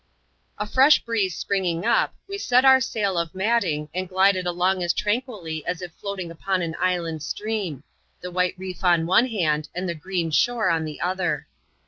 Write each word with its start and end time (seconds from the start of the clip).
[chap, 0.57 0.65
lxxl 0.65 0.71
A 0.71 0.73
fresh 0.73 0.99
breeze 1.05 1.35
springing 1.37 1.85
up, 1.85 2.15
we 2.27 2.35
set 2.35 2.65
our 2.65 2.81
sail 2.81 3.19
of 3.19 3.35
matting, 3.35 3.87
and 3.93 4.09
glided 4.09 4.47
along 4.47 4.81
as 4.81 4.93
tranquilly 4.93 5.63
as 5.67 5.79
if 5.79 5.91
floating 5.93 6.31
upon 6.31 6.63
an 6.63 6.73
inland 6.83 7.21
stream; 7.21 7.83
the 8.19 8.31
white 8.31 8.55
reef 8.57 8.83
on 8.83 9.05
one 9.05 9.27
hand, 9.27 9.69
and 9.75 9.87
the 9.87 9.93
green 9.93 10.31
shore 10.31 10.71
on 10.71 10.85
the 10.85 10.99
other. 11.01 11.45